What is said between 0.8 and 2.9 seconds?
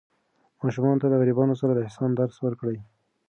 ته د غریبانو سره د احسان درس ورکړئ.